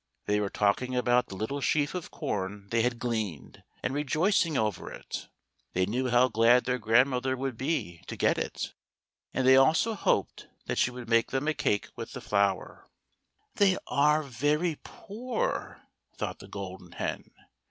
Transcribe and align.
They 0.25 0.39
were 0.39 0.49
talking 0.49 0.95
about 0.95 1.27
the 1.27 1.35
little 1.35 1.61
sheaf 1.61 1.93
of 1.93 2.09
corn 2.09 2.69
they 2.71 2.81
had 2.81 2.97
gleaned, 2.97 3.61
and 3.83 3.93
rejoicing 3.93 4.57
over 4.57 4.91
it. 4.91 5.27
They 5.73 5.85
knew 5.85 6.09
how 6.09 6.27
glad 6.27 6.63
their 6.63 6.79
grand 6.79 7.07
mother 7.11 7.37
would 7.37 7.55
be 7.55 8.01
to 8.07 8.15
get 8.15 8.39
it, 8.39 8.73
and 9.31 9.45
they 9.45 9.55
also 9.57 9.93
hoped 9.93 10.47
that 10.65 10.79
she 10.79 10.89
would 10.89 11.07
make 11.07 11.29
them 11.29 11.47
a 11.47 11.53
cake 11.53 11.87
with 11.95 12.13
the 12.13 12.19
flour. 12.19 12.87
THE 13.57 13.65
GOLDEN 13.65 13.67
HEN. 13.67 13.73
55 13.73 13.89
"They 13.91 13.95
are 13.95 14.23
very 14.23 14.79
poor," 14.83 15.81
thought 16.17 16.39
the 16.39 16.47
Golden 16.47 16.93
Hen. 16.93 17.29